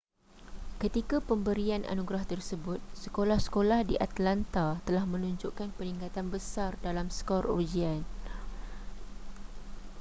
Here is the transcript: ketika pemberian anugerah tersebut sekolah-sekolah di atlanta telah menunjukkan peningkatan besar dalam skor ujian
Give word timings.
ketika 0.81 1.17
pemberian 1.27 1.83
anugerah 1.93 2.23
tersebut 2.33 2.79
sekolah-sekolah 3.03 3.79
di 3.89 3.95
atlanta 4.07 4.67
telah 4.87 5.05
menunjukkan 5.13 5.69
peningkatan 5.77 6.25
besar 6.33 6.71
dalam 6.85 7.07
skor 7.19 7.43
ujian 7.59 8.01